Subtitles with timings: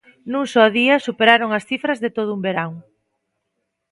[0.31, 2.71] Nun só día superaron as cifras de todo un verán.